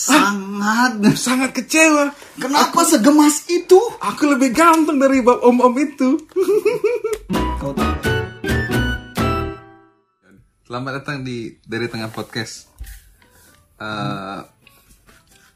[0.00, 1.02] Sangat.
[1.18, 2.14] Sangat kecewa.
[2.38, 3.78] Kenapa segemas itu?
[3.98, 6.18] Aku lebih ganteng dari bab om-om itu.
[7.58, 7.94] Kau tahu.
[10.70, 12.70] Selamat datang di dari tengah podcast.
[13.80, 14.40] Eh,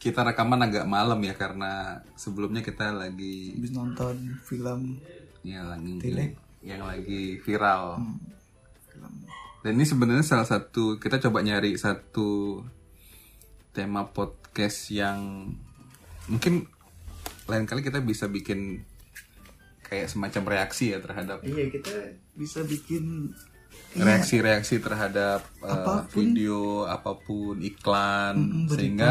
[0.02, 4.98] kita rekaman agak malam ya karena sebelumnya kita lagi Habis nonton film
[5.46, 6.34] ya lagi Tilek.
[6.66, 8.02] yang lagi viral.
[8.90, 9.12] film
[9.62, 12.58] Dan ini sebenarnya salah satu kita coba nyari satu
[13.74, 15.50] tema podcast yang
[16.24, 16.64] mungkin
[17.44, 18.86] lain kali kita bisa bikin
[19.82, 21.92] kayak semacam reaksi ya terhadap Iya kita
[22.32, 23.34] bisa bikin
[23.94, 26.22] reaksi-reaksi terhadap uh, Apa pun.
[26.24, 28.74] video apa pun iklan Mm, berita.
[28.74, 29.10] sehingga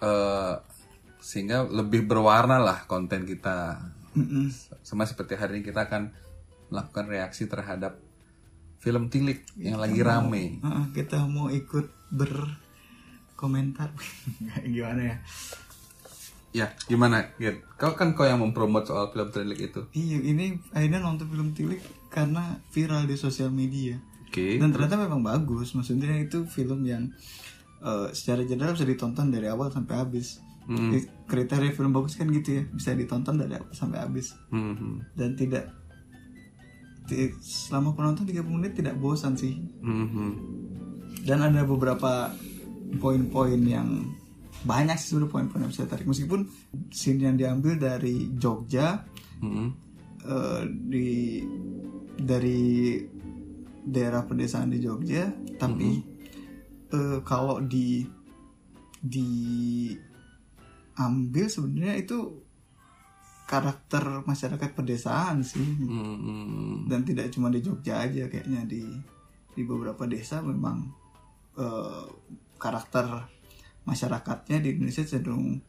[0.00, 0.54] uh,
[1.18, 3.82] sehingga lebih berwarna lah konten kita
[4.14, 4.48] Mm-mm.
[4.80, 6.14] sama seperti hari ini kita akan
[6.66, 7.98] melakukan reaksi terhadap
[8.78, 11.90] film Tilik yang lagi rame Ah, kita mau ikut
[13.36, 13.92] berkomentar
[14.66, 15.16] gimana ya?
[16.56, 17.60] ya gimana Git?
[17.76, 21.76] kau kan kau yang mempromot soal film Tilik itu Iya ini akhirnya nonton film Tilik
[22.08, 25.70] karena viral di sosial media oke dan ternyata memang bagus.
[25.70, 27.12] Maksudnya itu film yang
[27.78, 30.40] eh, secara general bisa ditonton dari awal sampai habis.
[30.64, 30.90] Hmm.
[30.90, 35.12] Di- Kriteria film bagus kan gitu ya bisa ditonton dari awal sampai habis Mhm.
[35.12, 35.68] dan tidak
[37.02, 40.30] ti- selama penonton 30 menit tidak bosan sih Mhm.
[41.22, 42.32] dan ada beberapa
[42.94, 43.88] poin-poin yang
[44.62, 46.46] banyak sih sebenarnya poin-poin yang bisa tarik meskipun
[46.88, 49.04] scene yang diambil dari Jogja
[49.36, 49.66] Mhm.
[50.22, 51.08] eh, di
[52.16, 52.96] dari
[53.82, 56.00] daerah pedesaan di Jogja tapi
[56.88, 58.02] eh, kalau di
[60.96, 62.18] diambil sebenarnya itu
[63.46, 66.88] karakter masyarakat pedesaan sih Mhm.
[66.88, 68.82] dan tidak cuma di Jogja aja kayaknya di
[69.52, 70.90] di beberapa desa memang
[71.56, 72.04] eh,
[72.56, 73.28] karakter
[73.82, 75.62] masyarakatnya di Indonesia cenderung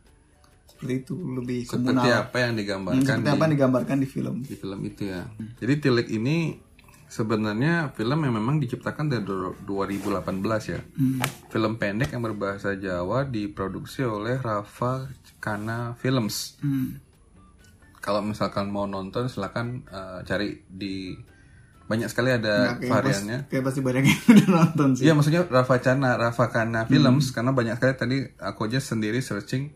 [0.67, 4.07] seperti itu lebih seperti komunal apa yang Hmm, digambarkan seperti di apa yang digambarkan di
[4.07, 5.21] film di film itu ya.
[5.57, 6.37] Jadi Tilik ini
[7.07, 10.37] sebenarnya film yang memang diciptakan dari du- 2018
[10.67, 10.79] ya.
[10.93, 11.23] Hmm.
[11.47, 16.59] Film pendek yang berbahasa Jawa diproduksi oleh Rafa Kana Films.
[16.59, 16.99] Hmm.
[17.97, 21.17] Kalau misalkan mau nonton silakan eh, cari di
[21.87, 23.37] banyak sekali ada Nggak, kayak variannya.
[23.37, 27.31] pas- kayak pasti banyak yang udah nonton sih Iya maksudnya Rafa Cana, Rafa Kana Films
[27.31, 29.71] karena banyak sekali tadi aku aja sendiri searching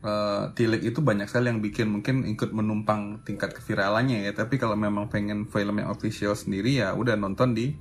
[0.00, 4.74] eh, Tilik itu banyak sekali yang bikin mungkin ikut menumpang tingkat keviralannya ya tapi kalau
[4.74, 7.72] memang pengen film yang official sendiri ya udah nonton di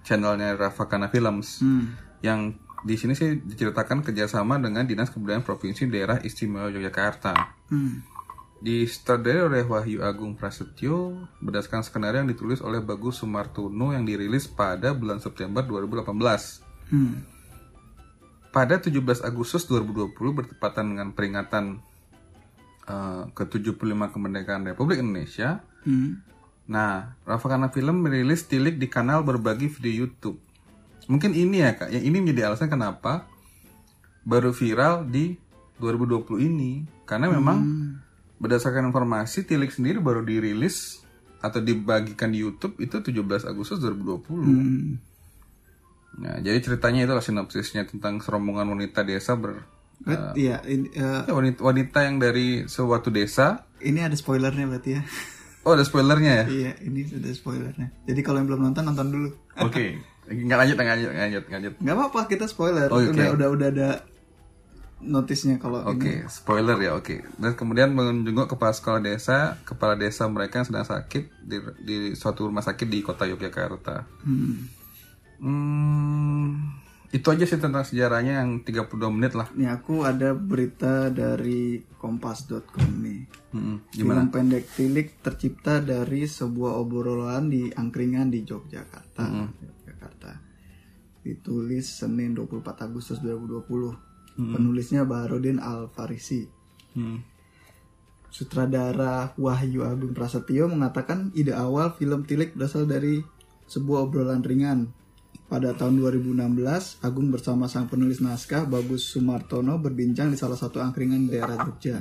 [0.00, 1.94] channelnya Rafa Kana Films Hmm.
[2.20, 7.34] yang di sini sih diceritakan kerjasama dengan Dinas Kebudayaan Provinsi Daerah Istimewa Yogyakarta
[7.68, 8.02] Hmm.
[8.62, 14.94] Disutradarai oleh Wahyu Agung Prasetyo berdasarkan skenario yang ditulis oleh Bagus Sumartono yang dirilis pada
[14.94, 16.94] bulan September 2018.
[16.94, 17.26] Hmm.
[18.54, 18.94] Pada 17
[19.26, 21.82] Agustus 2020 bertepatan dengan peringatan
[22.86, 25.58] eh, ke-75 kemerdekaan Republik Indonesia.
[25.82, 26.22] Hmm.
[26.70, 30.38] Nah, Rafa Kana Film merilis Tilik di kanal berbagi video YouTube.
[31.10, 33.26] Mungkin ini ya Kak, yang ini menjadi alasan kenapa
[34.22, 35.34] baru viral di
[35.82, 36.86] 2020 ini.
[37.02, 37.58] Karena memang
[38.42, 40.98] berdasarkan informasi Tilik sendiri baru dirilis
[41.38, 44.26] atau dibagikan di YouTube itu 17 Agustus 2020.
[44.28, 44.98] Hmm.
[46.12, 49.64] Nah, jadi ceritanya itulah sinopsisnya tentang serombongan wanita desa ber
[50.02, 53.70] Bet- Iya, ini, eh, Ya, wanita, wanita yang dari suatu desa.
[53.78, 55.02] ini ada spoilernya berarti ya.
[55.62, 56.44] Oh, ada spoilernya ya?
[56.50, 57.94] iya, ini sudah spoilernya.
[58.02, 59.30] Jadi kalau yang belum nonton nonton dulu.
[59.62, 59.94] Oke.
[60.26, 61.74] Nggak lanjut, nggak lanjut, nggak lanjut, nggak lanjut.
[61.78, 62.86] Nggak apa-apa, kita spoiler.
[62.90, 63.10] Oh, oke.
[63.10, 63.88] Udah udah udah ada
[65.02, 66.30] notisnya kalau Oke, ini.
[66.30, 67.26] spoiler ya, oke.
[67.36, 72.46] Dan kemudian menjenguk kepala sekolah desa, kepala desa mereka yang sedang sakit di, di suatu
[72.46, 74.06] rumah sakit di kota Yogyakarta.
[74.22, 74.70] Hmm.
[75.42, 76.70] Hmm,
[77.10, 79.50] itu aja sih tentang sejarahnya yang 32 menit lah.
[79.52, 83.26] Ini aku ada berita dari kompas.com nih.
[83.50, 84.24] Hmm, gimana?
[84.24, 89.28] Film pendek Tilik tercipta dari sebuah obrolan di angkringan di Yogyakarta.
[89.50, 90.30] Yogyakarta.
[91.26, 94.11] Ditulis Senin 24 Agustus 2020.
[94.36, 96.48] Penulisnya Baharudin Al Farisi.
[96.96, 97.20] Hmm.
[98.32, 103.20] Sutradara Wahyu Agung Prasetyo mengatakan ide awal film Tilik berasal dari
[103.68, 104.88] sebuah obrolan ringan.
[105.52, 111.28] Pada tahun 2016, Agung bersama sang penulis naskah Bagus Sumartono berbincang di salah satu angkringan
[111.28, 112.00] di daerah Jogja.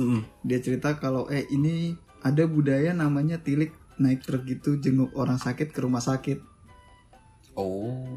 [0.00, 0.24] Mm-mm.
[0.40, 1.92] Dia cerita kalau eh ini
[2.24, 6.40] ada budaya namanya Tilik naik truk gitu jenguk orang sakit ke rumah sakit.
[7.58, 8.08] Oh.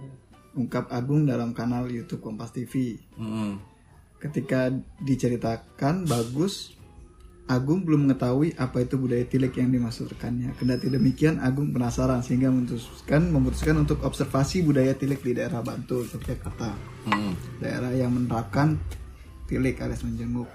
[0.57, 2.99] Ungkap Agung dalam kanal YouTube Kompas TV.
[3.15, 3.59] Mm-mm.
[4.21, 4.69] Ketika
[5.01, 6.75] diceritakan bagus
[7.51, 10.55] Agung belum mengetahui apa itu budaya tilik yang dimaksudkannya.
[10.55, 16.71] Kendati demikian, Agung penasaran sehingga memutuskan memutuskan untuk observasi budaya tilik di daerah Bantul, Yogyakarta.
[17.11, 17.35] Hmm.
[17.59, 18.79] Daerah yang menerapkan
[19.51, 20.47] tilik alias menjenguk.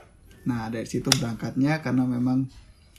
[0.49, 2.49] Nah, dari situ berangkatnya karena memang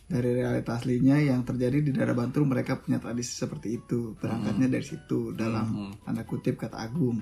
[0.07, 4.15] dari realitas aslinya yang terjadi di daerah Bantul mereka punya tradisi seperti itu.
[4.15, 7.19] Berangkatnya dari situ dalam tanda kutip kata Agung.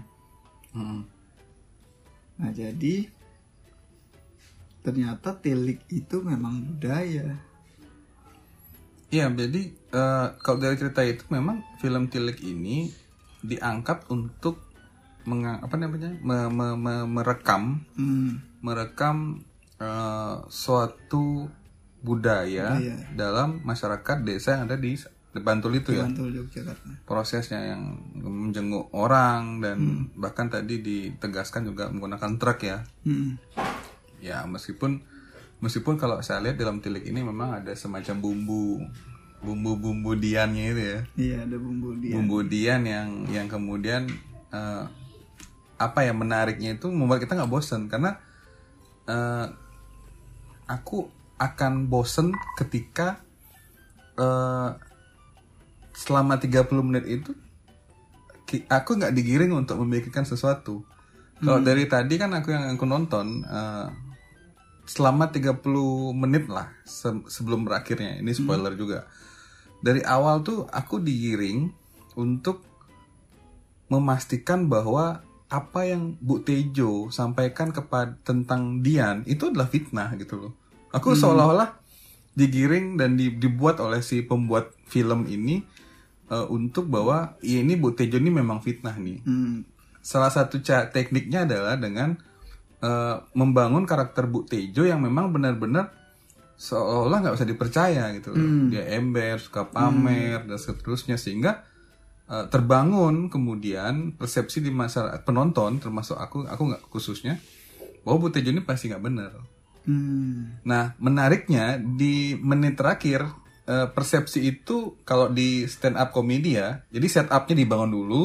[0.71, 1.01] Hmm.
[2.37, 3.09] Nah, jadi
[4.85, 7.33] ternyata tilik itu memang budaya.
[9.09, 12.89] Iya, jadi eh, kalau dari cerita itu memang film Tilik ini
[13.41, 14.61] diangkat untuk
[15.25, 19.41] menga- apa namanya me- me- me- merekam Hmm, merekam
[19.79, 21.47] eh, suatu
[21.97, 22.95] budaya Budaya.
[23.11, 27.03] dalam masyarakat desa yang ada di di Bantul itu ya Bantul Yogyakarta.
[27.03, 27.81] prosesnya yang
[28.15, 29.77] menjenguk orang dan
[30.13, 33.35] bahkan tadi ditegaskan juga menggunakan truk ya Hmm.
[34.17, 35.03] ya meskipun
[35.59, 38.79] meskipun kalau saya lihat dalam tilik ini memang ada semacam bumbu
[39.37, 42.11] bumbu-bumbu diannya itu ya Iya, ada bumbu dia.
[42.11, 44.07] bumbu dian yang yang kemudian
[44.49, 44.83] eh,
[45.75, 48.15] apa ya menariknya itu membuat kita nggak bosen karena
[49.05, 49.45] eh,
[50.65, 53.19] aku akan bosen ketika
[54.15, 54.69] eh,
[55.95, 57.31] selama 30 menit itu
[58.69, 60.85] aku nggak digiring untuk memikirkan sesuatu.
[61.35, 63.87] Kalau dari tadi kan aku yang aku nonton eh,
[64.85, 65.59] selama 30
[66.13, 68.21] menit lah se- sebelum berakhirnya.
[68.21, 69.09] Ini spoiler juga.
[69.83, 71.69] Dari awal tuh aku digiring
[72.15, 72.63] untuk
[73.91, 80.53] memastikan bahwa apa yang Bu Tejo sampaikan kepada tentang Dian itu adalah fitnah gitu loh.
[80.95, 81.69] Aku seolah-olah
[82.33, 85.59] digiring dan di- dibuat oleh si pembuat film ini
[86.25, 89.19] eh, untuk bahwa ya ini Bu Tejo ini memang fitnah nih.
[89.23, 89.67] Hmm.
[89.99, 92.15] Salah satu ca- tekniknya adalah dengan
[92.79, 95.91] eh, membangun karakter Bu Tejo yang memang benar-benar
[96.55, 98.39] seolah nggak usah dipercaya gitu loh.
[98.71, 101.63] Dia ember, suka pamer dan seterusnya sehingga
[102.27, 107.35] eh, terbangun kemudian persepsi di masyarakat penonton termasuk aku aku nggak khususnya
[108.03, 109.31] bahwa Bu Tejo ini pasti nggak benar.
[109.85, 110.61] Hmm.
[110.65, 113.25] Nah, menariknya di menit terakhir
[113.65, 118.23] eh, persepsi itu kalau di stand up komedi ya, jadi setupnya dibangun dulu,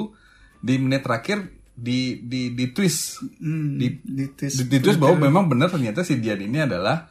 [0.61, 3.81] di menit terakhir di di di twist, Hmm.
[3.81, 4.61] di di twist.
[4.61, 7.09] di, di twist bahwa memang benar ternyata si Dian ini adalah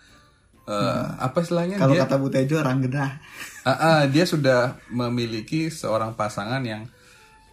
[0.69, 3.17] eh, apa istilahnya Kalau dia kata Bu Tejo orang gedah.
[3.65, 6.85] Ah, ah, dia sudah memiliki seorang pasangan yang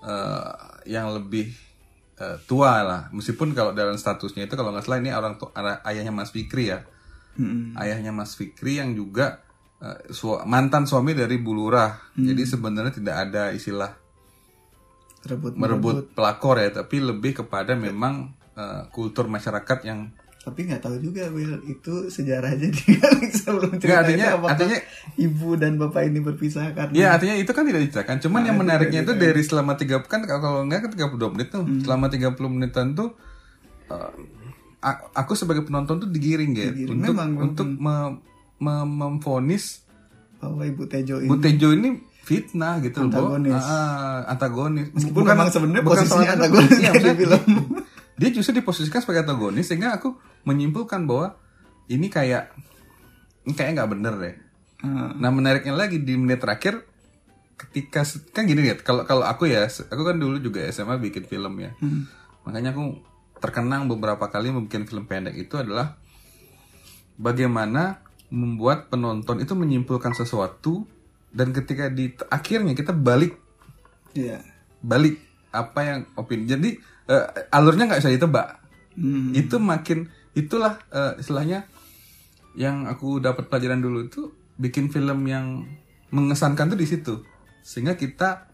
[0.05, 0.53] eh,
[0.85, 1.66] yang lebih
[2.21, 3.03] eh, tua lah.
[3.13, 6.73] Meskipun kalau dalam statusnya itu kalau nggak salah ini orang tu- ara- ayahnya Mas Fikri
[6.73, 6.85] ya.
[7.37, 7.77] Hmm.
[7.77, 9.45] Ayahnya Mas Fikri yang juga
[9.81, 12.17] eh, su- mantan suami dari Bulurah.
[12.17, 13.93] Jadi sebenarnya tidak ada istilah
[15.27, 20.13] Rebut merebut pelakor ya, tapi lebih kepada memang eh, kultur masyarakat yang
[20.47, 23.03] Tapi nggak tahu juga Will itu sejarahnya dia
[23.35, 24.83] sebelum cerita Nggak, artinya- itu artinya-
[25.19, 28.17] ibu dan bapak ini berpisah karena Ya artinya itu kan tidak diceritakan.
[28.21, 31.35] Cuman Nah, yang itu menariknya tidak itu dari selama tiga kan kalau enggak kan 32
[31.35, 31.61] menit tuh.
[31.61, 31.83] Hmm.
[31.83, 33.09] Selama 30 menitan tuh
[34.79, 36.95] a- aku sebagai penonton tuh digiring ya Digiring.
[36.97, 37.45] untuk Memang, memang.
[37.45, 38.17] untuk me-
[38.57, 39.83] me- memvonis
[40.37, 41.91] bahwa ibu Tejo ini Bu Tejo ini
[42.23, 43.11] fitnah gitu loh.
[43.35, 43.55] Antagonis.
[43.57, 44.87] Ah, ah, antagonis.
[44.93, 47.43] Meskipun memang sebenarnya bukan posisinya soal- antagonis Iya, di film.
[48.17, 51.37] Dia justru diposisikan sebagai antagonis sehingga aku menyimpulkan bahwa
[51.87, 52.51] ini kayak
[53.45, 54.35] ini kayak nggak bener deh.
[54.83, 56.85] Ah, Nah menariknya lagi di menit terakhir
[57.57, 58.05] ketika
[58.37, 61.73] kan gini ya kalau kalau aku ya aku kan dulu juga SMA bikin film ya
[62.45, 63.01] makanya aku
[63.41, 65.97] terkenang beberapa kali membuat film pendek itu adalah
[67.17, 70.85] bagaimana membuat penonton itu menyimpulkan sesuatu
[71.33, 73.41] dan ketika di akhirnya kita balik
[74.13, 74.45] Iya.
[74.81, 75.17] balik
[75.49, 76.77] apa yang opini jadi
[77.11, 78.49] eh, alurnya nggak bisa ditebak.
[78.97, 79.37] Hmm.
[79.37, 81.69] itu makin itulah eh, istilahnya
[82.57, 85.69] yang aku dapat pelajaran dulu itu bikin film yang
[86.11, 87.21] mengesankan tuh di situ.
[87.61, 88.49] Sehingga kita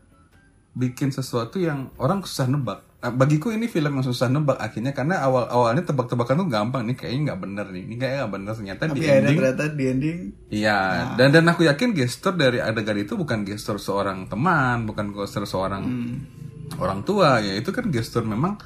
[0.75, 2.83] bikin sesuatu yang orang susah nebak.
[3.03, 6.83] Nah, bagiku ini film yang susah nebak akhirnya karena awal awalnya tebak-tebakan tuh gampang.
[6.87, 7.83] Nih kayaknya nggak bener nih.
[7.87, 8.53] Ini kayaknya nggak bener.
[8.55, 10.19] Ternyata Tapi di ending ternyata di ending.
[10.51, 10.79] Iya,
[11.19, 15.83] dan dan aku yakin gestur dari adegan itu bukan gestur seorang teman, bukan gestur seorang
[16.79, 18.57] orang tua, ya itu kan gestur memang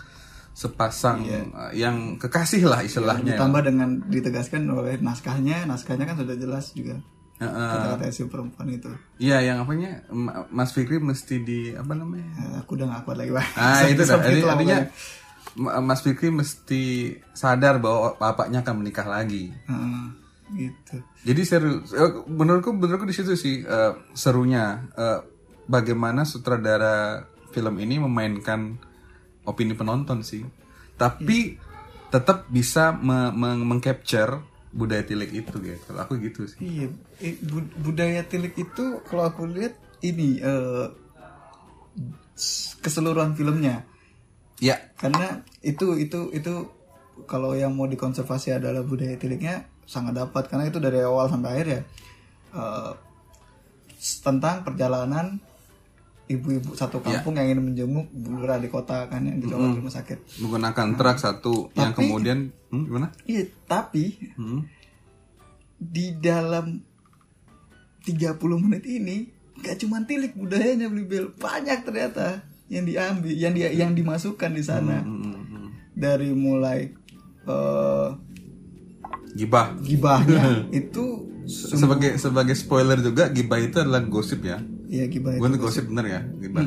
[0.56, 1.20] sepasang
[1.52, 3.36] uh, yang kekasih lah istilahnya.
[3.36, 6.96] ditambah dengan ditegaskan oleh naskahnya, naskahnya kan sudah jelas juga
[7.36, 8.88] kata-kata si perempuan itu.
[9.20, 12.24] Iya, yang apanya Ma- Mas Fikri mesti di apa namanya?
[12.32, 13.46] Eh, aku udah gak kuat lagi Pak.
[13.60, 14.16] Ah itu dah.
[14.24, 14.78] Itulah artinya
[15.84, 19.52] Mas Fikri mesti sadar bahwa bapaknya akan menikah lagi.
[19.52, 20.04] Heeh,
[20.56, 20.96] gitu.
[21.28, 21.84] Jadi seru.
[21.84, 25.20] Eh, Menurutku, menurutku di situ sih eh, serunya eh,
[25.68, 27.20] bagaimana sutradara
[27.50, 28.78] film ini memainkan
[29.44, 30.42] opini penonton sih.
[30.96, 31.56] Tapi
[32.08, 34.40] tetap bisa me- me- mengcapture
[34.72, 35.80] budaya tilik itu gitu.
[35.88, 36.58] Kalau aku gitu sih.
[36.60, 36.86] Iya,
[37.44, 40.40] bu- budaya tilik itu kalau aku lihat ini
[42.36, 43.84] s- keseluruhan filmnya.
[44.60, 46.54] Ya, Karena itu itu itu
[47.28, 51.66] kalau yang mau dikonservasi adalah budaya tiliknya sangat dapat karena itu dari awal sampai akhir
[51.68, 51.80] ya.
[53.96, 55.40] s- tentang perjalanan
[56.26, 60.18] ibu-ibu satu kampung yang ingin menjenguk lurah di kota kan yang dicolok di rumah sakit.
[60.38, 63.08] menggunakan truk satu yang Tapi- kemudian hmm, gimana?
[63.24, 64.66] Iya, tapi Hmm.
[65.76, 66.82] di dalam
[68.02, 73.70] 30 menit ini gak cuma tilik budayanya beli bel banyak ternyata yang diambil yang dia
[73.70, 75.68] yang dimasukkan di sana Hmm, hmm, hmm.
[75.92, 76.90] dari mulai
[77.44, 78.08] eh,
[79.32, 79.76] Gibah.
[79.78, 80.42] gibahnya
[80.82, 84.58] itu Sebagai sebagai spoiler juga, gibah itu adalah gosip ya.
[84.86, 86.62] Ya gibah itu Bukan gosip bener ya, gibah.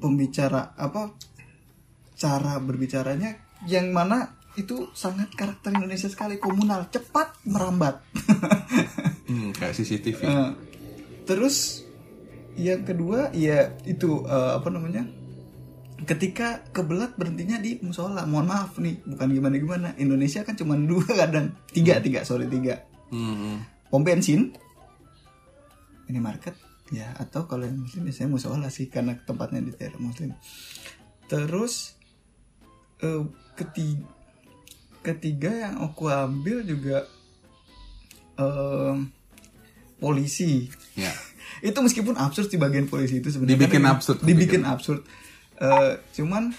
[0.00, 1.12] pembicara apa
[2.16, 3.36] cara berbicaranya
[3.68, 8.00] yang mana itu sangat karakter Indonesia sekali komunal cepat merambat.
[9.30, 10.26] Hmm, kayak CCTV.
[10.26, 10.50] Eh,
[11.22, 11.86] terus
[12.58, 15.06] yang kedua ya itu eh, apa namanya
[16.02, 18.26] ketika kebelat berhentinya di musola.
[18.26, 21.54] Mohon maaf nih bukan gimana gimana Indonesia kan cuma dua kadang.
[21.70, 22.82] Tiga tiga sorry tiga.
[23.14, 23.56] Hmm, hmm.
[23.86, 24.50] pom bensin
[26.10, 26.58] ini market
[26.90, 30.34] ya atau kalau yang muslim biasanya musola sih karena tempatnya di daerah muslim.
[31.30, 31.94] Terus
[33.00, 33.24] eh,
[33.54, 34.04] ketiga
[35.00, 37.06] ketiga yang aku ambil juga
[38.36, 38.94] eh,
[40.02, 40.66] polisi.
[40.98, 41.14] Ya.
[41.68, 43.56] itu meskipun absurd di bagian polisi itu sebenarnya.
[43.56, 45.06] Dibikin absurd, dibikin absurd.
[45.60, 46.50] Eh, cuman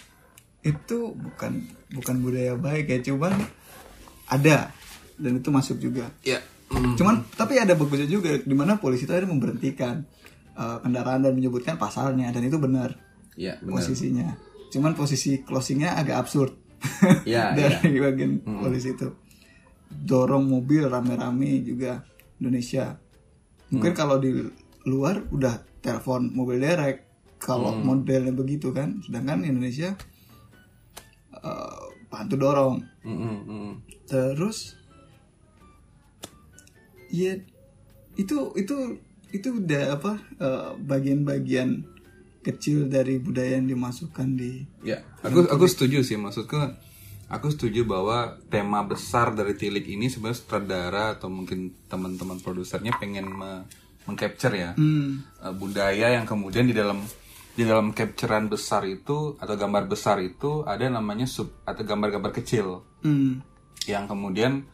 [0.61, 3.33] itu bukan bukan budaya baik ya cuman
[4.29, 4.69] ada
[5.19, 6.09] dan itu masuk juga.
[6.23, 6.39] Ya.
[6.71, 6.95] Hmm.
[6.95, 10.07] cuman tapi ada bagusnya juga di mana polisi itu akhirnya memberhentikan
[10.55, 12.95] eh, kendaraan dan menyebutkan pasalnya dan itu benar
[13.35, 13.79] Ya, benar.
[13.79, 14.27] posisinya.
[14.71, 16.51] Cuman posisi closingnya agak absurd
[17.27, 19.07] Ya, dari bagian polisi itu.
[19.87, 22.03] Dorong mobil rame-rame juga
[22.39, 22.99] Indonesia.
[23.71, 24.35] Mungkin kalau di
[24.83, 27.07] luar udah telepon mobil derek
[27.39, 28.99] kalau modelnya begitu kan.
[28.99, 29.95] Sedangkan Indonesia
[31.33, 32.75] eh, bantu dorong.
[33.01, 33.71] Hmm, hmm.
[34.05, 34.75] terus
[37.11, 37.35] ya
[38.15, 38.75] itu itu
[39.31, 41.87] itu udah apa eh, bagian-bagian
[42.41, 46.57] kecil dari budaya yang dimasukkan di Ya, aku aku setuju sih maksudku.
[47.31, 53.31] Aku setuju bahwa tema besar dari Tilik ini sebenarnya sutradara atau mungkin teman-teman produsernya pengen
[53.31, 53.63] me-
[54.03, 54.75] mengcapture ya.
[54.75, 56.99] Hmm, eh, budaya yang kemudian di dalam
[57.55, 62.83] di dalam capturean besar itu atau gambar besar itu ada namanya sub atau gambar-gambar kecil.
[62.99, 63.39] Hmm,
[63.87, 64.67] yang kemudian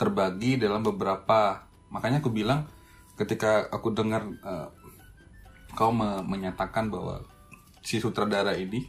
[0.00, 2.68] terbagi dalam beberapa makanya aku bilang
[3.18, 4.68] ketika aku dengar eh,
[5.74, 7.22] kau me- menyatakan bahwa
[7.82, 8.84] si sutradara ini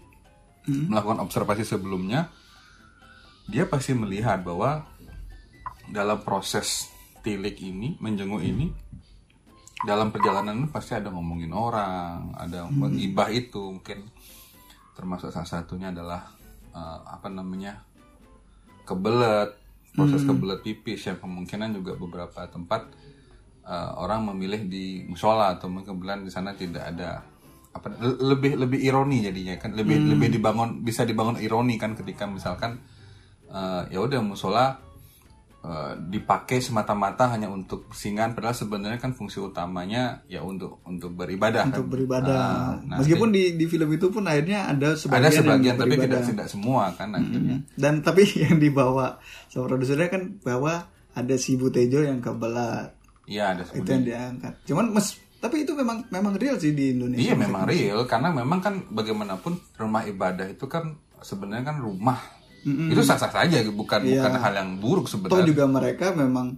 [0.69, 2.29] melakukan observasi sebelumnya
[3.49, 4.85] dia pasti melihat bahwa
[5.89, 6.85] dalam proses
[7.25, 8.69] tilik ini menjenguk ini
[9.79, 14.11] dalam perjalanan ini pasti ada ngomongin orang ada mengibah itu mungkin.
[14.93, 16.27] Termasuk salah satunya adalah
[16.75, 17.79] eh, apa namanya
[18.83, 19.55] kebelet
[19.99, 22.81] proses kebelet pipis yang kemungkinan juga beberapa tempat
[23.63, 27.21] eh, orang memilih di musola atau kebetulan di sana tidak ada
[27.69, 32.25] apa le- lebih lebih ironi jadinya kan lebih lebih dibangun bisa dibangun ironi kan ketika
[32.25, 32.81] misalkan
[33.45, 34.88] eh, ya udah musola
[35.63, 41.67] eh, dipakai semata-mata hanya untuk singan padahal sebenarnya kan fungsi utamanya ya untuk untuk beribadah
[41.67, 41.93] untuk kan.
[41.93, 42.43] beribadah.
[42.43, 45.89] Ah, nah, meskipun di di film itu pun akhirnya ada sebagian, ada sebagian yang tapi
[45.95, 46.21] beribadah.
[46.21, 47.57] tidak tidak semua kan akhirnya.
[47.75, 49.19] Dan tapi yang dibawa
[49.51, 52.95] sama produsernya kan bahwa ada si Butejo yang kebelat.
[53.29, 54.53] Iya ada itu yang diangkat.
[54.65, 58.03] Cuman mes tapi itu memang memang real sih di Indonesia Iya memang real.
[58.07, 62.19] Karena memang kan bagaimanapun rumah ibadah itu kan sebenarnya kan rumah
[62.65, 65.47] itu sah sah saja bukan bukan hal yang buruk Toh sebenarnya.
[65.47, 66.55] juga mereka memang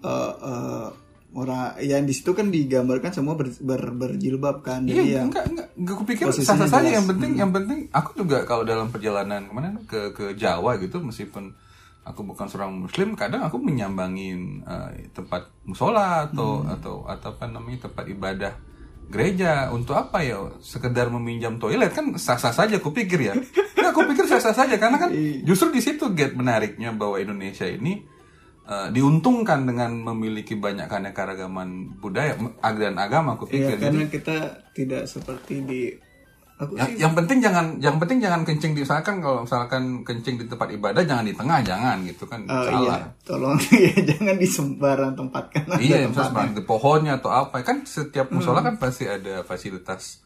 [0.00, 0.86] eh, eh,
[1.30, 4.82] orang yang di situ kan digambarkan semua ber, ber- berjilbab kan.
[4.82, 6.90] Jadi Iya yang enggak enggak enggak kupikir posisinya sah sah saja.
[6.98, 10.98] Yang penting yang penting aku juga kalau dalam perjalanan ke mana ke ke Jawa gitu
[10.98, 11.54] meskipun
[12.00, 17.86] aku bukan seorang muslim kadang aku menyambangin eh, tempat musola atau atau atau apa namanya
[17.86, 18.52] tempat ibadah
[19.10, 20.54] gereja untuk apa ya?
[20.62, 23.34] Sekedar meminjam toilet kan sah sah saja kupikir ya.
[23.34, 25.10] Nggak, aku pikir sah sah saja karena kan
[25.42, 28.06] justru di situ get menariknya bahwa Indonesia ini
[28.64, 34.36] eh, diuntungkan dengan memiliki banyak keanekaragaman budaya dan agama aku ya, pikir Jadi, karena kita
[34.72, 35.82] tidak seperti di
[36.60, 40.36] aku yang, sih yang penting jangan yang penting jangan kencing di misalkan kalau misalkan kencing
[40.36, 42.44] di tempat ibadah jangan di tengah jangan gitu kan.
[42.44, 42.80] Eh, salah.
[42.84, 42.96] iya.
[43.24, 43.56] Tolong
[43.88, 47.64] ya jangan di sembarang tempat kan iya misalnya di pohonnya atau apa.
[47.64, 50.20] Kan setiap musola kan pasti ada fasilitas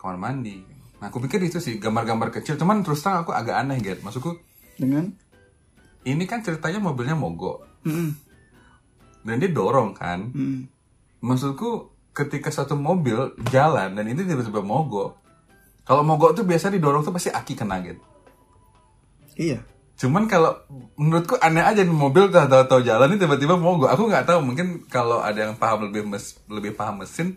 [0.00, 0.64] kamar mandi.
[1.00, 2.56] Nah aku pikir itu sih gambar-gambar kecil.
[2.56, 4.40] Cuman terus terang aku agak aneh gitu maksudku
[4.80, 5.12] dengan?
[6.08, 7.68] ini kan ceritanya mobilnya mogok.
[7.84, 8.12] Mm-mm.
[9.24, 10.32] dan dia dorong kan.
[10.32, 10.68] Mm.
[11.20, 15.19] Maksudku ketika satu mobil jalan dan itu tiba-tiba mogok.
[15.82, 18.02] Kalau mogok tuh biasa didorong tuh pasti aki kena gitu.
[19.36, 19.58] Iya.
[20.00, 20.56] Cuman kalau
[20.96, 23.92] menurutku aneh aja nih mobil udah tahu-tahu jalan ini tiba-tiba mogok.
[23.92, 27.36] Aku nggak tahu mungkin kalau ada yang paham lebih mes, lebih paham mesin,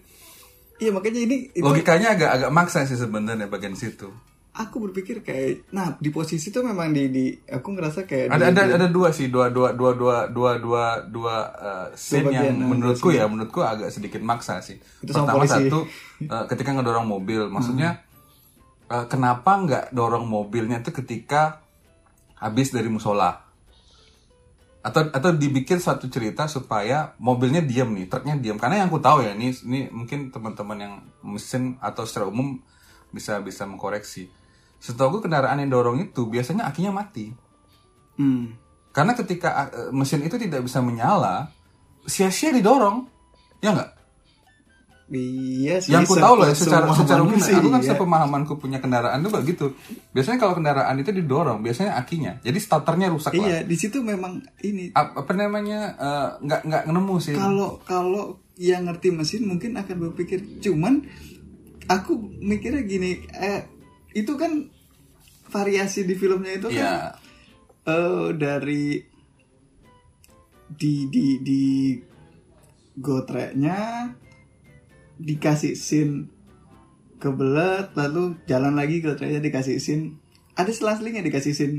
[0.81, 4.09] Iya makanya ini itu logikanya agak agak maksa sih sebenarnya bagian situ.
[4.53, 8.45] aku berpikir kayak nah di posisi itu memang di di aku ngerasa kayak di- Ada
[8.53, 12.69] ada ada dua sih dua dua dua dua dua dua dua uh, scene yang nah,
[12.69, 14.77] menurutku ya menurutku agak sedikit maksa sih.
[15.01, 15.79] Itu sama Pertama satu
[16.29, 18.05] uh, ketika ngedorong mobil, maksudnya
[18.89, 21.63] uh, kenapa nggak dorong mobilnya itu ketika
[22.39, 23.43] habis dari musola?
[24.83, 28.59] Atau atau dibikin suatu cerita supaya mobilnya diam nih, truknya diam.
[28.59, 32.59] Karena yang aku tahu ya ini ini mungkin teman-teman yang mesin atau secara umum
[33.15, 34.27] bisa bisa mengkoreksi.
[34.83, 37.31] Setahu gue kendaraan yang dorong itu biasanya akinya mati.
[38.19, 38.51] Hmm.
[38.91, 41.47] Karena ketika uh, mesin itu tidak bisa menyala,
[42.03, 43.07] sia-sia didorong.
[43.63, 44.02] Ya nggak?
[45.13, 45.93] Iya sih.
[45.93, 47.89] Yang aku tahu loh ya, se- secara secara umum sih, aku kan iya.
[47.93, 49.65] sepemahamanku punya kendaraan tuh begitu.
[50.09, 52.41] Biasanya kalau kendaraan itu didorong, biasanya akinya.
[52.41, 53.45] Jadi starternya rusak lah.
[53.45, 55.93] Iya, di situ memang ini Ap- Apa namanya?
[55.93, 57.33] eh, nggak nggak nemu sih.
[57.33, 61.05] kalau kalau yang ngerti mesin mungkin akan berpikir cuman
[61.85, 63.65] aku mikirnya gini eh
[64.11, 64.69] itu kan
[65.47, 66.97] variasi di filmnya itu kan Iya.
[67.83, 69.01] eh, dari
[70.69, 71.63] di di di
[72.95, 74.09] gotreknya
[75.15, 76.27] dikasih scene
[77.17, 80.19] kebelet lalu jalan lagi gotreknya dikasih scene.
[80.53, 81.75] Ada selang-selingnya dikasih scene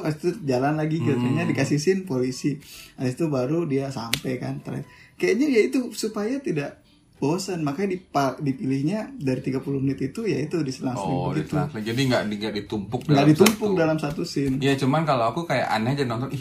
[0.00, 2.56] habis itu jalan lagi gotreknya dikasih scene polisi.
[2.96, 4.88] Habis itu baru dia sampai kan Terakhir.
[5.14, 6.80] kayaknya ya itu supaya tidak
[7.18, 8.00] bosan makanya
[8.40, 11.52] dipilihnya dari 30 menit itu ya itu diselang-seling Oh, begitu.
[11.52, 14.56] ditelan- jadi nggak nggak ditumpuk nggak ditumpuk satu- dalam satu scene.
[14.56, 16.40] Iya, cuman kalau aku kayak aneh aja nonton, ih,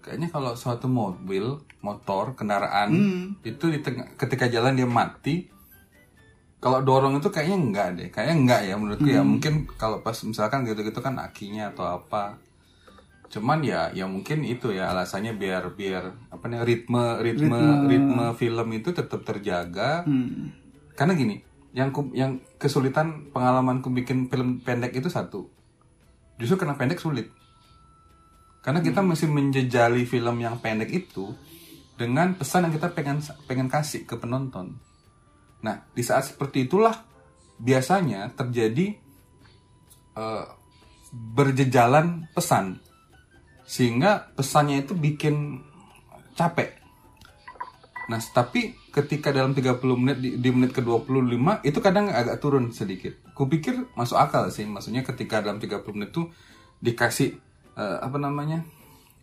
[0.00, 3.24] kayaknya kalau suatu mobil, motor, kendaraan Hmm.
[3.40, 5.48] itu di tengah, ketika jalan dia mati,
[6.56, 9.20] kalau dorong itu kayaknya enggak deh, kayaknya enggak ya menurutku ya.
[9.20, 9.30] Hmm.
[9.36, 12.36] Mungkin kalau pas misalkan gitu-gitu kan akinya atau apa.
[13.30, 18.68] Cuman ya, ya mungkin itu ya alasannya biar biar apa nih ritme ritme ritme film
[18.72, 20.04] itu tetap terjaga.
[20.04, 20.52] Hmm.
[20.92, 21.40] Karena gini,
[21.72, 25.48] yang ku- yang kesulitan pengalamanku bikin film pendek itu satu.
[26.36, 27.32] Justru karena pendek sulit.
[28.60, 31.32] Karena kita mesti menjejali film yang pendek itu
[31.96, 34.76] dengan pesan yang kita pengen pengen kasih ke penonton.
[35.64, 36.96] Nah, di saat seperti itulah
[37.60, 38.96] biasanya terjadi
[40.16, 40.44] eh,
[41.12, 42.80] berjejalan pesan.
[43.64, 45.60] Sehingga pesannya itu bikin
[46.36, 46.80] capek.
[48.10, 53.14] Nah, tapi ketika dalam 30 menit di, di menit ke-25 itu kadang agak turun sedikit.
[53.38, 56.26] Kupikir masuk akal sih, maksudnya ketika dalam 30 menit itu
[56.82, 57.38] dikasih
[57.72, 58.62] eh, apa namanya?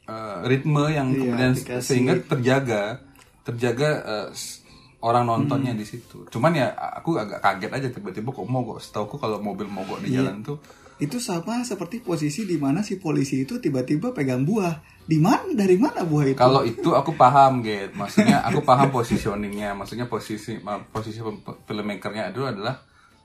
[0.03, 3.03] eh, ritme yang Iya, kemudian dikasih- sehingga terjaga
[3.41, 3.89] terjaga
[4.31, 4.63] s-
[4.99, 5.79] orang nontonnya Hmm.
[5.79, 6.23] di situ.
[6.25, 8.79] Cuman ya aku agak kaget aja tiba-tiba kok mogok.
[8.79, 10.23] Setauku kalau mobil mogok di Iya.
[10.23, 10.57] jalan tuh
[10.97, 15.77] itu sama seperti posisi di mana si polisi itu tiba-tiba pegang buah di mana dari
[15.77, 17.93] mana buah itu Kalau itu aku paham, Get.
[17.93, 19.75] Maksudnya aku paham positioningnya.
[19.75, 20.57] Maksudnya posisi
[20.89, 21.19] posisi
[21.63, 22.81] filmmakernya itu adalah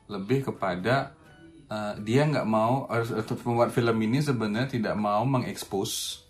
[0.07, 1.15] lebih kepada
[1.73, 6.21] eh, dia nggak mau untuk pembuat film ini sebenarnya tidak mau mengekspos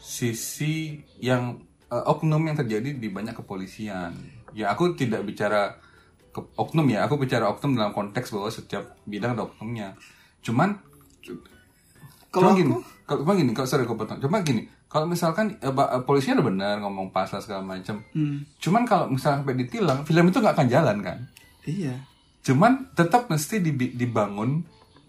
[0.00, 1.60] sisi yang
[1.92, 4.16] eh, oknum yang terjadi di banyak kepolisian.
[4.56, 5.76] Ya aku tidak bicara
[6.32, 9.92] ke, oknum ya, aku bicara oknum dalam konteks bahwa setiap bidang ada oknumnya.
[10.40, 10.80] Cuman
[12.28, 12.76] Kalau gini,
[13.08, 14.20] kalau gini, kalau sorry aku potong.
[14.20, 18.04] Cuma gini, kalau misalkan eh, eh, polisinya udah benar ngomong pasal segala macam.
[18.12, 21.18] Hmm, Cuman kalau misalnya sampai ditilang, film itu nggak akan jalan kan.
[21.64, 22.04] iya
[22.44, 23.60] Cuman tetap mesti
[23.92, 24.64] dibangun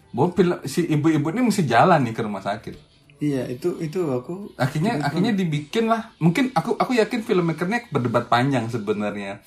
[0.09, 2.75] bahwa film, si ibu-ibu ini mesti jalan nih ke rumah sakit.
[3.19, 6.15] iya itu itu aku Akhirnya akhirnya dibikin lah.
[6.17, 9.43] Mungkin aku aku yakin filmmakernya berdebat panjang sebenarnya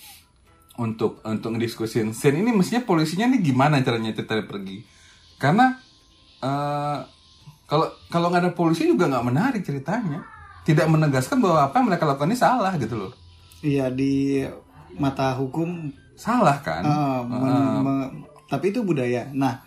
[0.77, 4.85] untuk untuk ngediskusin scene ini mestinya polisinya nih gimana caranya ceritanya pergi.
[5.37, 5.73] Karena
[6.39, 6.99] eh,
[7.65, 10.21] kalau kalau nggak ada polisi juga nggak menarik ceritanya.
[10.63, 13.13] Tidak menegaskan bahwa apa yang mereka lakukan ini salah gitu loh.
[13.63, 14.43] iya di
[14.95, 16.85] mata hukum Salah kan?
[17.25, 18.11] men- me-
[18.47, 19.65] tapi itu budaya nah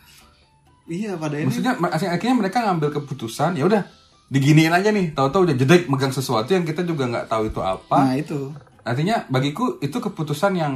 [0.88, 3.84] iya pada ini Maksudnya ma- akhirnya mereka ngambil keputusan ya udah
[4.28, 5.12] diginiin aja nih.
[5.12, 7.98] Tahu-tahu udah jedek megang sesuatu yang kita juga nggak tahu itu apa.
[8.04, 8.50] nah itu
[8.82, 10.74] Artinya bagiku itu keputusan yang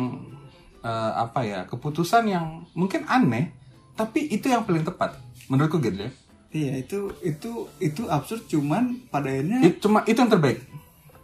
[0.80, 1.60] eh, apa ya?
[1.64, 3.54] Keputusan yang mungkin aneh,
[3.94, 6.12] tapi itu yang paling tepat menurutku gitu ya.
[6.50, 10.66] iya itu itu itu absurd cuman pada akhirnya It- cuma itu yang terbaik.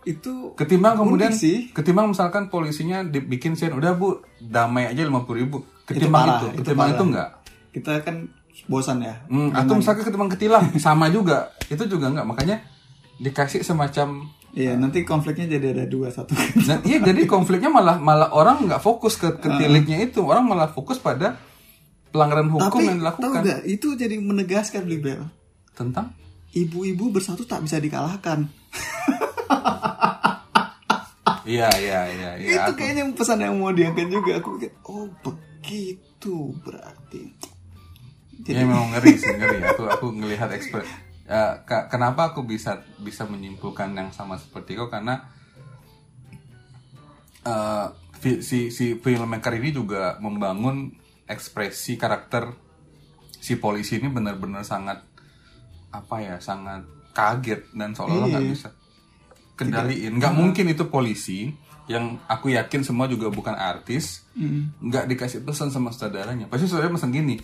[0.03, 5.65] itu Ketimbang kemudian sih ketimbang misalkan polisinya dibikin scene udah Bu, damai aja 50 ribu.
[5.83, 6.93] Ketimbang parah, itu, itu ketimbang parah.
[6.93, 7.29] itu enggak.
[7.71, 8.15] kita kan
[8.65, 11.49] bosan ya Hmm, atau misalkan ketimbang ketilang sama juga.
[11.65, 12.25] Itu juga enggak.
[12.25, 12.55] Makanya
[13.17, 16.31] dikasih semacam Iya, nanti konfliknya jadi ada dua satu.
[16.63, 20.67] dan iya jadi konfliknya malah malah orang nggak fokus ke, ke tiliknya itu orang malah
[20.67, 21.35] fokus pada
[22.07, 23.59] pelanggaran hukum Tapi yang tahu dilakukan nggak?
[23.67, 25.21] Itu jadi menegaskan Libel.
[25.73, 26.13] tentang
[26.49, 28.47] Ibu-ibu bersatu tak bisa dikalahkan.
[31.45, 34.31] iya iya iya iya itu aku- kayaknya pesan yang mau diangkat juga.
[34.39, 37.21] Aku pikir, oh begitu berarti.
[38.47, 39.57] Ya memang ngeri sih ngeri.
[39.65, 40.49] Aku aku ngelihat
[41.25, 44.87] Ya, ka- kenapa aku bisa bisa menyimpulkan yang sama seperti kau?
[44.87, 45.25] Karena
[48.15, 50.93] fi- si si filmmaker ini juga membangun
[51.25, 52.53] ekspresi karakter
[53.35, 55.01] si polisi ini benar-benar sangat
[55.89, 58.51] apa ya sangat kaget dan seolah-olah nggak Iya.
[58.51, 58.69] bisa
[59.55, 60.13] kendaliin.
[60.17, 61.49] Nggak mungkin itu polisi
[61.85, 64.25] yang aku yakin semua juga bukan artis
[64.77, 66.45] nggak dikasih pesan sama saudaranya.
[66.45, 67.37] Pasti saudaranya pesan gini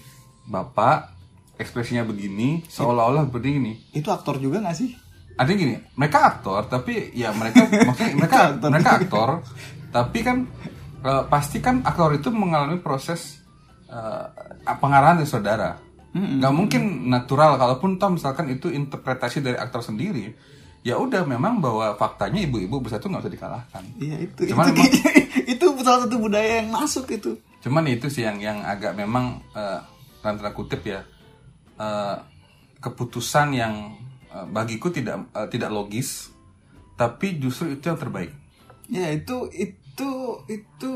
[0.52, 1.16] bapak
[1.56, 4.92] ekspresinya begini seolah-olah begini Itu aktor juga nggak sih?
[5.32, 8.70] ada gini mereka aktor tapi ya mereka maksudnya mereka aktor.
[8.70, 9.30] mereka aktor
[9.90, 10.38] tapi kan
[11.02, 13.40] eh, pasti kan aktor itu mengalami proses
[13.88, 14.26] eh,
[14.70, 15.80] pengarahan dari saudara
[16.12, 20.36] nggak mungkin natural kalaupun toh misalkan itu interpretasi dari aktor sendiri
[20.82, 24.52] ya udah memang bahwa faktanya ibu-ibu bersatu nggak bisa dikalahkan Iya itu.
[24.52, 25.16] Cuman itu, emang- kayaknya-
[25.54, 27.32] itu salah satu budaya yang masuk itu.
[27.62, 29.86] Cuman itu sih yang yang agak memang dalam
[30.22, 31.04] tanda kutip ya
[31.82, 32.18] eh,
[32.82, 33.74] keputusan yang
[34.34, 36.34] eh, bagiku tidak eh, tidak logis,
[36.98, 38.34] tapi justru itu yang terbaik.
[38.90, 40.12] Ya itu itu
[40.50, 40.92] itu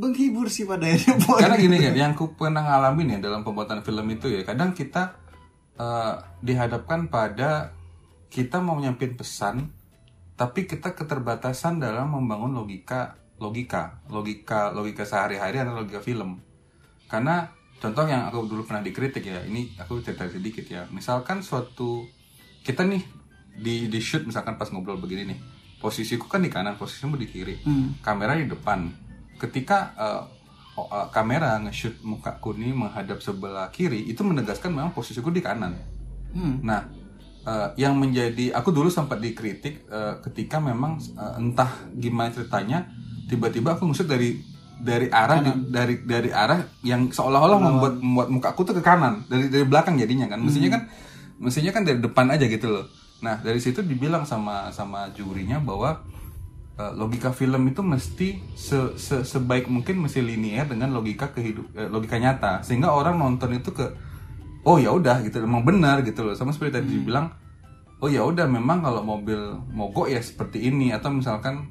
[0.00, 4.08] menghibur sih pada akhirnya Karena gini kan, yang ku pernah ngalamin ya dalam pembuatan film
[4.08, 5.14] itu ya, kadang kita
[5.76, 7.76] eh, dihadapkan pada
[8.32, 9.68] kita mau nyampein pesan,
[10.38, 16.40] tapi kita keterbatasan dalam membangun logika logika logika logika sehari-hari atau logika film.
[17.10, 20.84] Karena contoh yang aku dulu pernah dikritik ya, ini aku cerita sedikit ya.
[20.92, 22.04] Misalkan suatu
[22.60, 23.02] kita nih
[23.56, 25.38] di di shoot misalkan pas ngobrol begini nih,
[25.80, 27.96] posisiku kan di kanan, posisimu di kiri, Hmm.
[28.04, 28.92] kamera di depan.
[29.40, 29.96] Ketika
[30.76, 35.72] oh, eh, kamera nge-shoot muka kuning menghadap sebelah kiri, itu menegaskan memang posisiku di kanan.
[36.36, 36.60] Hmm.
[36.60, 36.84] Nah,
[37.48, 42.84] eh, yang menjadi aku dulu sempat dikritik eh, ketika memang eh, entah gimana ceritanya,
[43.26, 44.49] tiba-tiba aku ngusut dari
[44.80, 49.28] dari arah di- dari dari arah yang seolah-olah membuat membuat mukaku tuh ke kanan.
[49.28, 50.40] Dari dari belakang jadinya kan.
[50.40, 50.82] Mestinya kan
[51.40, 52.84] mestinya kan dari depan aja gitu loh.
[53.20, 56.00] Nah, dari situ dibilang sama sama jurinya bahwa
[56.80, 61.88] eh, logika film itu mesti se- se- sebaik mungkin mesti linear dengan logika kehidup eh,
[61.92, 62.64] logika nyata.
[62.64, 63.84] Sehingga orang nonton itu ke
[64.64, 65.44] oh ya udah gitu.
[65.44, 66.32] Emang benar gitu loh.
[66.32, 67.28] Sama seperti tadi dibilang
[68.00, 69.36] oh ya udah memang kalau mobil
[69.76, 70.88] mogok ya seperti ini.
[70.96, 71.68] Atau misalkan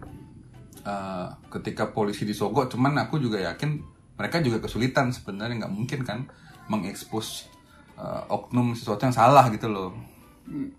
[0.83, 3.79] eh, ketika polisi disogok cuman aku juga yakin
[4.19, 6.19] mereka juga kesulitan sebenarnya nggak mungkin kan
[6.67, 7.47] mengekspos
[7.95, 9.91] eh, oknum sesuatu yang salah gitu loh.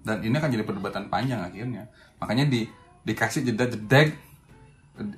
[0.02, 1.86] Dan ini akan jadi perdebatan panjang akhirnya.
[2.18, 2.66] Makanya di
[3.06, 4.12] dikasih jeda jedek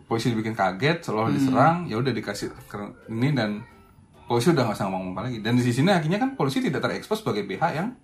[0.06, 2.54] polisi dibikin kaget seolah diserang ya udah dikasih
[3.10, 3.66] ini dan
[4.30, 5.38] polisi udah nggak usah ngomong apa lagi.
[5.42, 7.96] Dan di sini akhirnya kan polisi tidak terekspos sebagai pihak yang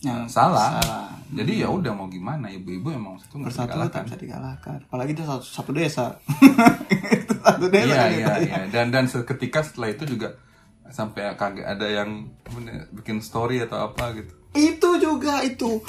[0.00, 1.12] Yang salah, salah.
[1.28, 4.02] jadi ya udah mau gimana ibu-ibu emang itu nggak bisa dikalahkan.
[4.08, 4.78] bisa dikalahkan.
[4.88, 6.16] Apalagi itu satu, satu desa.
[7.20, 7.84] Itu satu desa.
[7.84, 10.40] iya iya iya dan dan seketika setelah itu juga
[10.88, 12.32] sampai kaget ada yang
[12.96, 15.84] bikin story atau apa gitu Itu juga itu.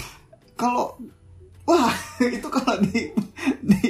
[0.60, 1.00] Kalau
[1.66, 1.94] wah
[2.36, 3.10] itu kalau di
[3.64, 3.82] di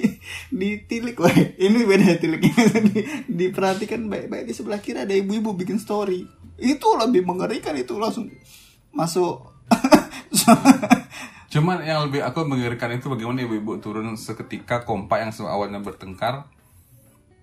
[0.52, 2.54] ditilik wah ini beda tiliknya
[2.92, 6.28] di, diperhatikan baik-baik di sebelah kiri ada ibu-ibu bikin story
[6.62, 8.30] itu lebih mengerikan itu langsung
[8.92, 9.51] masuk
[11.54, 16.48] Cuman yang lebih aku mengerikan itu bagaimana ibu-ibu turun seketika kompak yang awalnya bertengkar.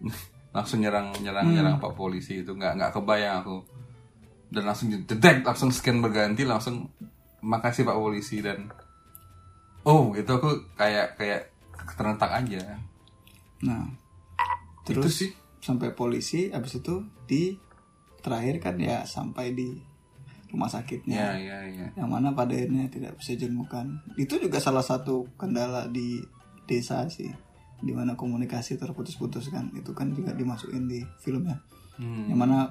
[0.56, 2.56] Langsung nyerang nyerang nyerang pak polisi itu.
[2.56, 3.56] Nggak nggak kebayang aku.
[4.48, 6.88] Dan langsung dedek langsung scan berganti langsung
[7.44, 8.72] makasih pak polisi dan
[9.84, 10.40] oh gitu.
[10.40, 11.52] Aku kayak kayak
[11.92, 12.80] terentak aja.
[13.60, 13.92] Nah
[14.88, 15.30] itu terus sih.
[15.60, 17.60] sampai polisi habis itu di
[18.24, 19.76] terakhir kan ya sampai di
[20.48, 21.36] rumah sakitnya.
[21.36, 21.86] Ya ya ya.
[21.92, 26.20] Yang mana pada akhirnya tidak bisa jengukan itu juga salah satu kendala di
[26.68, 27.28] desa sih
[27.78, 31.56] di mana komunikasi terputus-putus kan itu kan juga dimasukin di filmnya
[31.98, 32.30] Hmm.
[32.30, 32.70] yang mana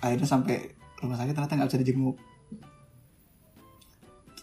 [0.00, 0.56] akhirnya sampai
[0.96, 2.16] rumah sakit ternyata nggak bisa dijenguk.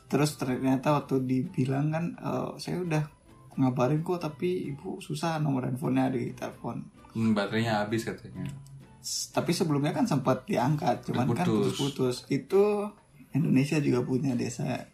[0.05, 3.03] Terus ternyata waktu dibilang kan eh, saya udah
[3.57, 6.85] ngabarin kok tapi ibu susah nomor handphonenya di telepon.
[7.17, 8.45] Hmm, baterainya habis katanya
[9.31, 11.77] tapi sebelumnya kan sempat diangkat cuman kan Putus.
[11.77, 12.89] putus-putus itu
[13.35, 14.87] Indonesia juga punya desa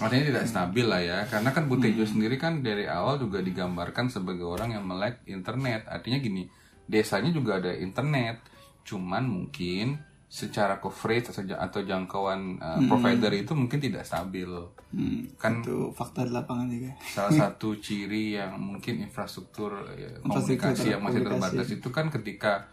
[0.00, 4.48] Artinya tidak stabil lah ya, karena kan Butejo sendiri kan dari awal juga digambarkan sebagai
[4.48, 5.84] orang yang melek internet.
[5.92, 6.48] Artinya gini,
[6.88, 8.40] desanya juga ada internet,
[8.88, 14.48] cuman mungkin secara coverage atau, atau jangkauan uh, provider itu mungkin tidak stabil.
[14.96, 16.96] Hmm, kan itu fakta di lapangan juga.
[17.12, 22.72] salah satu ciri yang mungkin infrastruktur ya, komunikasi yang masih terbatas itu kan ketika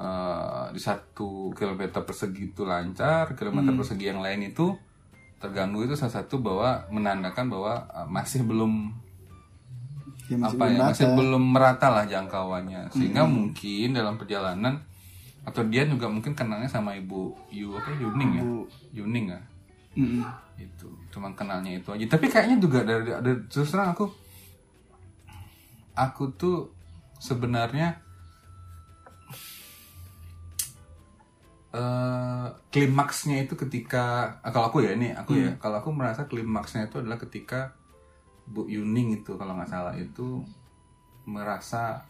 [0.00, 4.72] uh, di satu kilometer persegi itu lancar, kilometer persegi yang lain itu
[5.36, 5.84] terganggu.
[5.84, 8.96] Itu salah satu bahwa menandakan bahwa uh, masih belum
[10.30, 12.86] Ya, masih apa ya masih belum merata lah jangkauannya.
[12.94, 14.78] Sehingga mungkin dalam perjalanan
[15.42, 18.44] atau dia juga mungkin kenalnya sama ibu Yu apa Yuning ya?
[18.94, 19.40] Yuning ya?
[19.90, 20.22] Mm-mm.
[20.54, 22.06] itu cuman kenalnya itu aja.
[22.14, 24.06] Tapi kayaknya juga dari, dari terus terang aku
[25.98, 26.70] aku tuh
[27.18, 27.98] sebenarnya
[31.70, 36.90] eh klimaksnya itu ketika ah, kalau aku ya ini aku ya kalau aku merasa klimaksnya
[36.90, 37.78] itu adalah ketika
[38.50, 40.42] Bu Yuning itu kalau nggak salah itu
[41.30, 42.02] merasa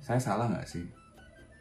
[0.00, 0.86] saya salah nggak sih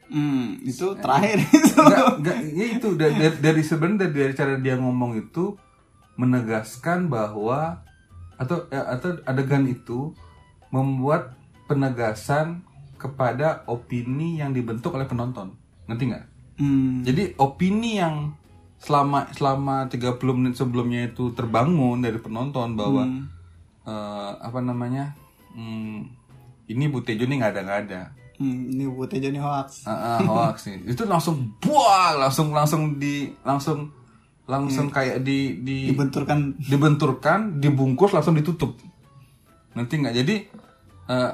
[0.05, 1.73] Hmm, itu terakhir itu.
[1.81, 5.57] Enggak, enggak, ya itu dari, dari, sebenarnya dari, dari cara dia ngomong itu
[6.13, 7.81] menegaskan bahwa
[8.37, 10.13] atau ya, atau adegan itu
[10.69, 11.33] membuat
[11.65, 12.61] penegasan
[13.01, 15.57] kepada opini yang dibentuk oleh penonton.
[15.89, 16.25] Ngerti nggak?
[16.55, 18.31] Hmm, Jadi opini yang
[18.77, 19.99] selama selama 30
[20.31, 23.27] menit sebelumnya itu terbangun dari penonton bahwa Hmm.
[23.83, 25.13] eh, apa namanya?
[25.51, 26.09] hmm,
[26.65, 28.01] ini Bu Tejo nih nggak ada nggak ada.
[28.35, 29.83] hmm, ini buat aja nih hoax.
[29.83, 30.91] Ah, ah, hoax nih.
[30.91, 33.87] Itu langsung buang, langsung langsung di langsung
[34.45, 38.75] langsung kayak di di Dibenturkan dibenturkan, dibungkus langsung ditutup.
[39.71, 40.35] Nanti nggak jadi
[41.05, 41.31] eh,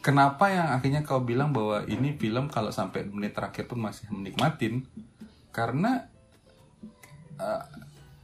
[0.00, 4.86] kenapa yang akhirnya kau bilang bahwa ini film kalau sampai menit terakhir pun masih menikmatin
[5.50, 6.06] karena
[7.38, 7.64] eh,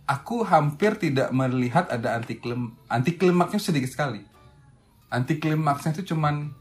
[0.05, 4.21] aku hampir tidak melihat ada anti klim anti klimaksnya sedikit sekali.
[5.09, 6.53] Anti klimaksnya itu cuman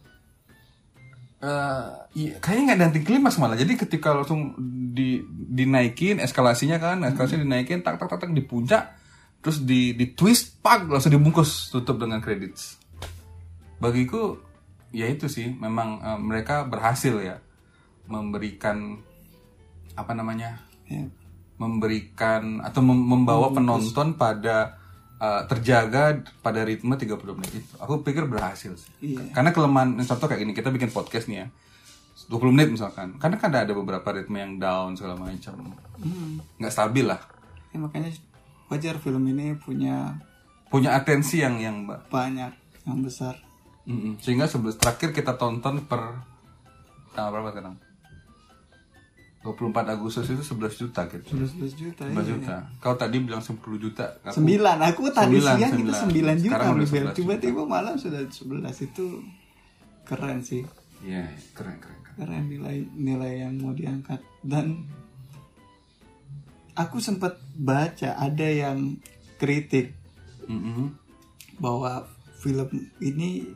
[1.43, 3.59] eh iya, kayaknya nggak ada anti klimaks malah.
[3.59, 4.55] Jadi ketika langsung
[4.95, 8.95] di dinaikin eskalasinya kan, eskalasinya dinaikin tak tak tak, tak di puncak,
[9.43, 12.55] terus di di twist pak langsung dibungkus tutup dengan kredit.
[13.83, 14.52] Bagiku
[14.93, 17.41] ya itu sih memang eh, mereka berhasil ya
[18.05, 19.01] memberikan
[19.93, 21.05] apa namanya ya,
[21.57, 24.75] memberikan atau mem- membawa penonton pada
[25.21, 27.73] uh, terjaga pada ritme 30 menit itu.
[27.79, 28.91] Aku pikir berhasil sih.
[29.15, 29.31] Iya.
[29.31, 31.47] Karena kelemahan contoh kayak gini kita bikin podcast nih ya.
[32.27, 33.15] 20 menit misalkan.
[33.21, 35.53] Karena kan ada beberapa ritme yang down segala macam.
[36.01, 37.21] Hmm, nggak stabil lah.
[37.73, 38.13] ya makanya
[38.69, 40.13] wajar film ini punya
[40.69, 42.49] Punya atensi yang yang banyak
[42.89, 43.37] yang besar.
[43.83, 44.15] Mm-mm.
[44.17, 46.23] Sehingga sebelum terakhir kita tonton per
[47.11, 47.75] tanggal berapa sekarang?
[49.43, 49.59] 24
[49.91, 51.35] Agustus itu 11 juta gitu.
[51.35, 52.23] 11 juta 11 ya.
[52.25, 52.55] juta.
[52.79, 54.15] Kau tadi bilang 10 juta.
[54.23, 55.99] Aku- Sembilan, aku tadi Sembilan, siang itu sembilan.
[55.99, 56.87] sembilan juta Sekarang udah Bel.
[56.87, 57.17] 11 juta.
[57.19, 59.05] Tiba-tiba malam sudah 11 itu
[60.03, 60.63] keren sih.
[61.03, 61.99] Iya, keren keren.
[62.01, 62.15] keren.
[62.15, 64.87] Keren nilai nilai yang mau diangkat dan
[66.73, 68.95] aku sempat baca ada yang
[69.35, 69.91] kritik
[70.45, 70.87] Mm-mm.
[71.57, 73.51] bahwa film ini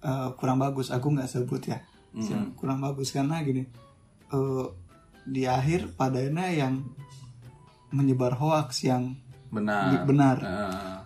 [0.00, 0.90] eh, kurang bagus.
[0.90, 1.78] Aku nggak sebut ya,
[2.54, 3.66] kurang bagus karena gini
[4.28, 4.66] eh,
[5.28, 6.80] di akhir padanya yang
[7.92, 9.16] menyebar hoax yang
[9.48, 10.04] Benar.
[10.04, 10.36] benar.
[10.44, 10.98] Ah,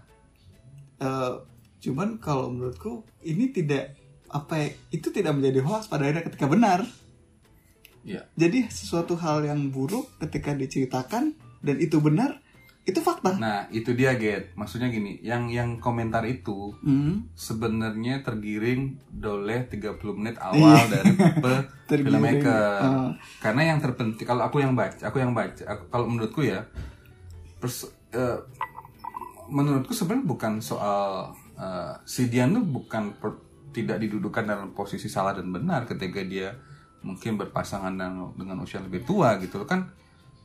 [1.02, 1.34] Eh,
[1.82, 3.98] cuman kalau menurutku ini tidak
[4.30, 6.80] apa ya, itu tidak menjadi hoax pada akhirnya ketika benar.
[8.02, 8.26] Iya.
[8.34, 12.41] Jadi sesuatu hal yang buruk ketika diceritakan dan itu benar
[12.82, 13.36] itu fakta.
[13.36, 14.52] Nah, itu dia Get.
[14.52, 17.30] Maksudnya gini, yang yang komentar itu Hmm.
[17.32, 19.78] sebenarnya tergiring oleh 30
[20.12, 21.14] menit awal dari
[21.86, 22.78] filmmaker.
[22.80, 23.10] Ah.
[23.38, 26.66] Karena yang terpenting kalau aku yang baca, aku yang baca, aku- kalau menurutku ya
[27.56, 28.38] pers- eh,
[29.48, 33.38] menurutku sebenarnya bukan soal eh, si Dian tuh bukan per-
[33.70, 36.52] tidak didudukan dalam posisi salah dan benar ketika dia
[37.00, 39.86] mungkin berpasangan dengan, dengan usia lebih tua gitu kan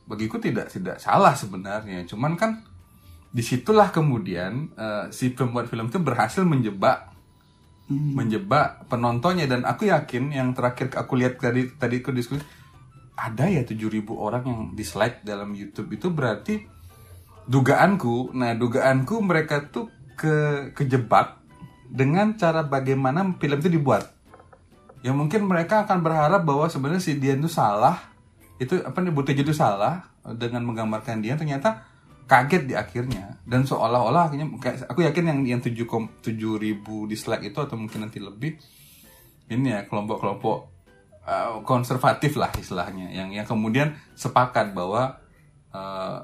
[0.08, 2.08] bagiku tidak tidak salah sebenarnya.
[2.08, 2.64] Cuman kan
[3.28, 7.12] di situlah kemudian eh, si pembuat film itu berhasil menjebak
[7.92, 9.44] menjebak penontonnya.
[9.44, 12.40] Dan aku yakin yang terakhir aku lihat tadi tadi aku diskusi
[13.18, 15.92] ada ya 7000 orang yang dislike dalam YouTube.
[15.92, 16.64] Itu berarti
[17.48, 21.40] dugaanku nah dugaanku mereka tuh ke kejebak
[21.88, 24.12] dengan cara bagaimana film itu dibuat.
[25.00, 28.17] Ya mungkin mereka akan berharap bahwa sebenarnya si Dian itu salah
[28.58, 30.02] itu apa nih Butejo itu salah
[30.34, 31.86] dengan menggambarkan dia ternyata
[32.28, 33.38] kaget di akhirnya.
[33.46, 35.86] Dan seolah-olah akhirnya kayak- aku yakin yang yang tujuh
[36.20, 38.58] tujuh ribu dislike itu atau mungkin nanti lebih
[39.48, 40.56] ini ya kelompok-kelompok
[41.24, 45.16] uh, konservatif lah istilahnya yang yang kemudian sepakat bahwa
[45.72, 46.20] uh,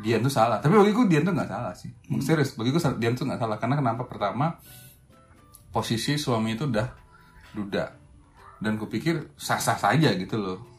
[0.00, 0.58] Dian itu salah.
[0.58, 1.90] Tapi bagiku Dian itu nggak salah sih.
[2.18, 3.58] Serius bagiku Dian itu nggak salah.
[3.62, 4.06] Karena kenapa?
[4.10, 4.58] Pertama
[5.70, 6.88] posisi suami itu udah
[7.54, 7.94] duda.
[8.58, 10.73] Dan kupikir sah-sah saja gitu loh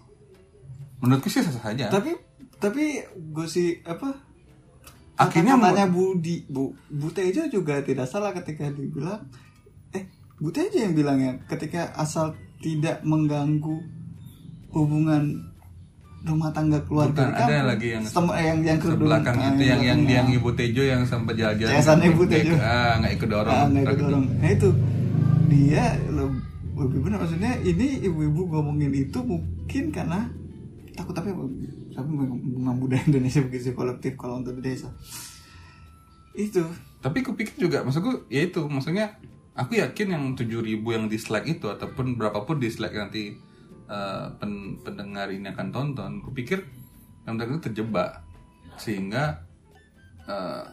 [1.06, 2.12] menurutku sih sah saja Tapi
[2.56, 4.10] tapi gue sih apa?
[5.16, 9.24] Akhirnya katanya Budi Bu Bu Tejo juga tidak salah ketika dibilang
[9.92, 10.04] eh
[10.36, 13.80] Bu Tejo yang bilangnya ketika asal tidak mengganggu
[14.70, 15.40] hubungan
[16.22, 19.48] rumah tangga keluarga Bukan, di ada lagi yang Setem- eh, yang yang kerudung belakang ah,
[19.48, 20.36] itu yang yang yang ah.
[20.36, 22.52] ibu Tejo yang sampai jalan-jalan Yayasan Ibu Tejo.
[22.52, 24.26] ikut- ah nggak ikut dorong Ah, nggak ikut dorong.
[24.36, 24.70] Nah itu
[25.46, 26.42] dia le-
[26.76, 30.28] lebih benar maksudnya ini ibu-ibu ngomongin itu mungkin karena
[30.96, 31.30] takut tapi
[31.92, 32.10] tapi
[32.80, 34.90] budaya Indonesia begitu kolektif kalau untuk desa.
[36.36, 36.64] Itu.
[37.04, 38.66] Tapi aku pikir juga maksudku ya itu.
[38.66, 39.16] Maksudnya
[39.56, 43.36] aku yakin yang 7000 yang dislike itu ataupun berapapun dislike nanti
[43.88, 46.64] eh, pen- pendengar ini akan tonton aku pikir
[47.28, 48.24] yang tadi terjebak.
[48.76, 49.40] Sehingga
[50.28, 50.64] eh,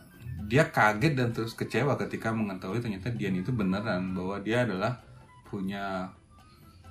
[0.50, 4.98] dia kaget dan terus kecewa ketika mengetahui ternyata Dian itu beneran bahwa dia adalah
[5.46, 6.10] punya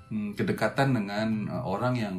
[0.07, 2.15] hmm, kedekatan dengan eh, orang yang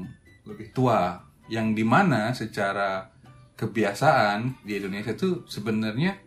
[0.47, 1.21] lebih tua.
[1.51, 3.13] Yang di mana secara
[3.59, 6.19] kebiasaan di Indonesia itu sebenarnya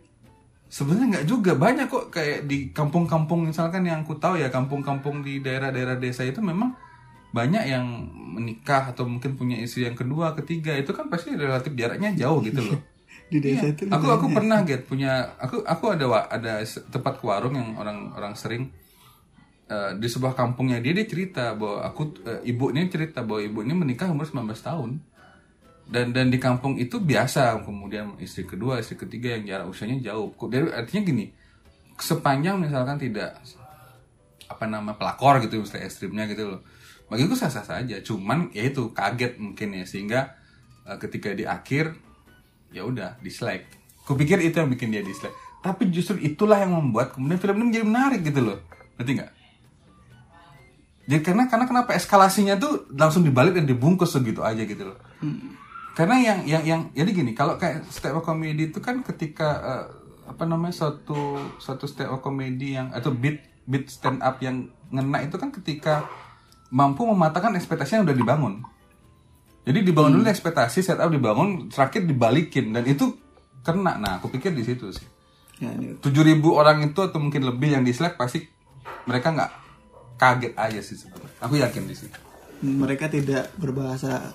[0.70, 1.52] sebenarnya nggak juga.
[1.56, 6.40] Banyak kok kayak di kampung-kampung misalkan yang aku tahu ya kampung-kampung di daerah-daerah desa itu
[6.40, 6.74] memang
[7.34, 7.84] banyak yang
[8.36, 10.72] menikah atau mungkin punya istri yang kedua ketiga.
[10.72, 12.80] Itu kan pasti relatif jaraknya jauh gitu loh.
[13.32, 17.58] Di desa itu aku aku pernah get punya aku aku ada ada tempat ke warung
[17.58, 18.70] yang orang orang sering
[19.66, 24.10] eh, di sebuah kampungnya dia dia cerita bahwa aku eh, ibunya cerita bahwa ibunya menikah
[24.10, 24.90] umur 19 tahun.
[25.86, 30.34] Dan dan di kampung itu biasa kemudian istri kedua istri ketiga yang jarak usianya jauh.
[30.50, 31.26] Dari artinya gini
[31.96, 33.38] sepanjang misalkan tidak
[34.46, 36.60] apa nama pelakor gitu misalnya ekstrimnya gitu loh.
[37.06, 40.34] Bagiku sah sah saja cuman ya itu kaget mungkin ya sehingga
[40.90, 41.94] eh, ketika di akhir
[42.74, 43.70] ya udah dislike.
[44.02, 45.34] Kupikir itu yang bikin dia dislike.
[45.62, 48.58] Tapi justru itulah yang membuat kemudian film ini menjadi menarik gitu loh.
[48.98, 49.30] Ngerti nggak
[51.06, 54.98] jadi karena karena kenapa eskalasinya tuh langsung dibalik dan dibungkus segitu aja gitu loh.
[55.94, 59.84] Karena yang yang yang jadi gini kalau kayak stand up comedy itu kan ketika eh,
[60.26, 63.38] apa namanya suatu suatu stand up comedy yang atau beat
[63.70, 66.10] beat stand up yang ngena itu kan ketika
[66.74, 68.66] mampu mematahkan ekspektasi yang udah dibangun.
[69.66, 72.70] Jadi dibangun dulu ekspektasi setup dibangun terakhir dibalikin.
[72.70, 73.18] Dan itu
[73.66, 73.98] kena.
[73.98, 75.06] Nah aku pikir di situ sih.
[75.58, 75.98] Ya, ini.
[75.98, 78.46] 7000 orang itu atau mungkin lebih yang dislike pasti
[79.10, 79.65] mereka nggak
[80.16, 81.32] kaget aja sih sebenarnya.
[81.44, 82.18] Aku yakin di situ.
[82.64, 84.32] Mereka tidak berbahasa.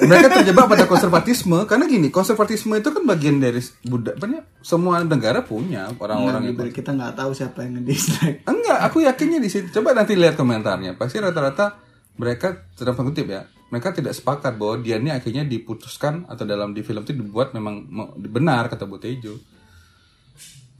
[0.00, 5.92] Mereka terjebak pada konservatisme karena gini konservatisme itu kan bagian dari budaya semua negara punya
[6.00, 9.68] orang-orang itu kita nggak tahu siapa yang dislike enggak aku yakinnya di situ.
[9.68, 10.96] Coba nanti lihat komentarnya.
[10.96, 11.76] Pasti rata-rata
[12.16, 16.80] mereka sedang kutip ya mereka tidak sepakat bahwa dia ini akhirnya diputuskan atau dalam di
[16.80, 17.84] film itu dibuat memang
[18.16, 19.36] benar kata Bu Tejo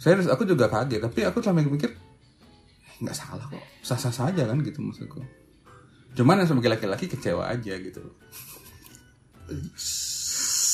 [0.00, 1.92] saya aku juga kaget tapi aku selama mikir
[2.98, 3.62] nggak salah kok.
[3.82, 5.22] Sah-sah saja kan gitu maksudku.
[6.18, 8.02] Cuman yang sebagai laki-laki kecewa aja gitu.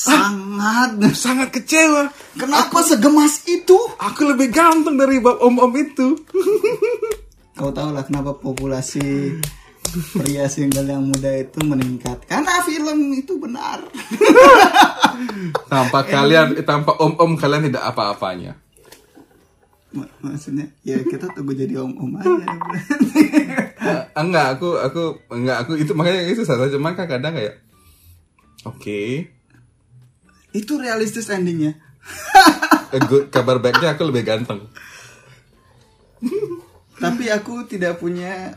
[0.04, 0.96] Sangat.
[1.12, 2.08] Sangat kecewa.
[2.36, 3.76] Kenapa segemas itu?
[4.00, 6.16] Aku lebih ganteng dari bab om-om itu.
[7.54, 9.38] Kau tahu lah kenapa populasi
[10.16, 13.84] pria single yang muda itu meningkat karena film itu benar.
[15.70, 18.58] Tanpa kalian tanpa om-om kalian tidak apa-apanya
[19.94, 22.34] Mak- maksudnya ya kita tunggu jadi om om aja.
[24.20, 27.62] Enggak aku aku enggak aku itu makanya itu salah cuman kan kadang kayak
[28.66, 29.30] oke.
[30.50, 31.78] Itu realistis endingnya.
[33.10, 34.70] Good, kabar baiknya aku lebih ganteng.
[36.94, 38.54] Tapi aku tidak punya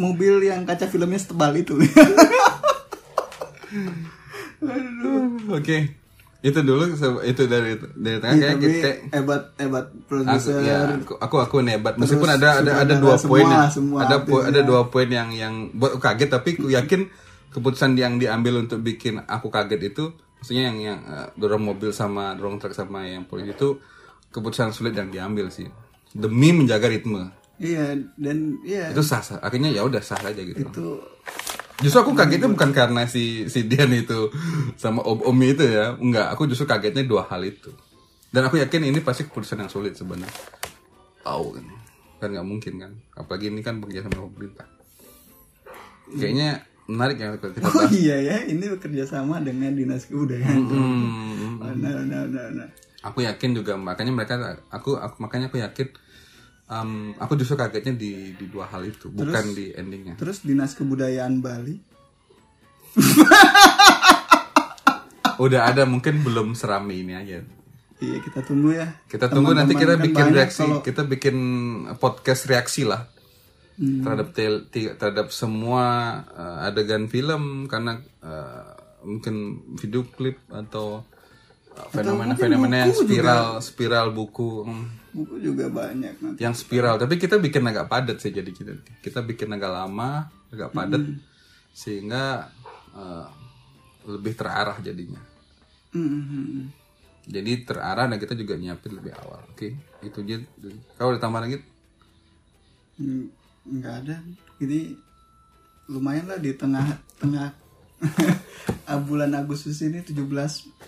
[0.00, 1.76] mobil yang kaca filmnya setebal itu.
[5.52, 6.05] Oke
[6.46, 6.86] itu dulu
[7.26, 11.36] itu dari dari tengah Iya, kayak tapi kayak hebat hebat aku produser ya aku aku
[11.42, 11.94] aku hebat.
[11.98, 15.74] Meskipun ada ada ada dua semua, poin semua ada po- ada dua poin yang yang
[15.74, 17.00] buat aku kaget tapi aku yakin
[17.50, 22.38] keputusan yang diambil untuk bikin aku kaget itu maksudnya yang yang eh, dorong mobil sama
[22.38, 23.82] dorong truk sama yang poin itu
[24.30, 25.66] keputusan sulit yang diambil sih.
[26.14, 27.32] Demi menjaga ritme.
[27.56, 28.92] Iya dan iya.
[28.92, 30.62] Itu sah sah akhirnya ya udah sah aja gitu.
[30.62, 31.00] Itu
[31.80, 34.32] justru aku kagetnya bukan karena si si Dian itu
[34.76, 35.96] sama om om itu ya.
[35.96, 37.72] Enggak aku justru kagetnya dua hal itu.
[38.32, 40.32] Dan aku yakin ini pasti keputusan yang sulit sebenarnya.
[41.22, 41.64] Tahu kan
[42.16, 42.92] kan nggak mungkin kan.
[43.12, 44.66] Apalagi ini kan bekerja sama pemerintah.
[46.06, 50.70] Kayaknya menarik ya kita oh iya ya ini bekerja sama dengan dinas kebudayaan.
[50.70, 52.68] Hmm, Oh, nah, nah, nah, nah.
[53.02, 54.34] aku yakin juga makanya mereka
[54.70, 55.88] aku, aku makanya aku yakin
[56.66, 60.14] em, aku justru kagetnya di di dua hal itu bukan di endingnya.
[60.14, 61.76] terus dinas kebudayaan Bali?
[65.36, 67.44] Udah ada mungkin belum serami ini aja.
[67.96, 68.88] Iya kita tunggu ya.
[69.04, 71.36] Kita tunggu nanti kita Teman-teman kan bikin reaksi, kalau- kita bikin
[71.96, 73.04] podcast reaksi lah.
[73.76, 75.84] terhadap tel- ti- terhadap semua
[76.32, 78.72] uh, adegan film karena uh,
[79.04, 79.34] mungkin
[79.76, 81.04] video klip atau
[81.92, 86.96] fenomena-fenomena yang spiral spiral buku hmm, buku juga banyak nanti yang spiral.
[86.96, 88.76] Tapi kita bikin agak padat sih jadi kita.
[89.00, 91.04] Kita bikin agak lama agak padat
[91.76, 92.52] sehingga
[92.96, 93.28] uh,
[94.08, 95.20] lebih terarah jadinya.
[95.96, 96.68] Hmm.
[97.24, 99.72] jadi terarah dan kita juga nyiapin lebih awal oke?
[100.04, 100.44] Itu aja.
[101.00, 101.58] Kau ada tambahan lagi?
[103.64, 104.16] Nggak ada.
[104.60, 104.92] Ini
[105.88, 107.65] lumayan lah di tengah-tengah
[109.08, 110.16] bulan Agustus ini 17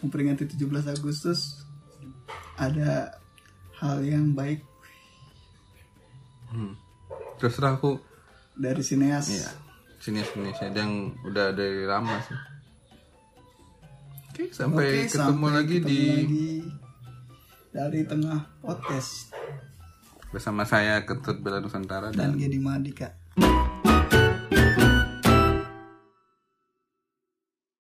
[0.05, 1.65] memperingati 17 Agustus
[2.59, 3.15] ada
[3.79, 4.63] hal yang baik
[6.51, 6.75] hmm.
[7.39, 8.03] terus terang aku.
[8.59, 9.31] dari sineas.
[9.31, 9.51] Iya,
[10.03, 10.67] sini Indonesia.
[10.67, 10.93] Yang
[11.31, 12.39] udah dari lama sih.
[14.35, 16.51] Oke, sampai Oke, ketemu sampai lagi ketemu di lagi
[17.71, 19.31] dari tengah podcast.
[20.35, 23.15] Bersama saya Ketut Bela Nusantara dan dan Gedi Madika